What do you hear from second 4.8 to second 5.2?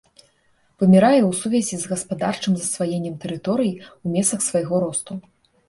росту.